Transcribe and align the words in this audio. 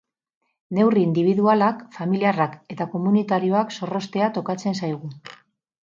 Neurri 0.77 1.03
indibidualak, 1.07 1.83
familiarrak 1.99 2.57
eta 2.77 2.89
komunitarioak 2.97 3.79
zorroztea 3.81 4.31
tokatzen 4.39 4.81
zaigu. 4.81 5.13